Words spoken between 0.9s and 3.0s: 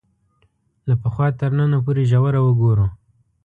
پخوا تر ننه پورې ژوره وګورو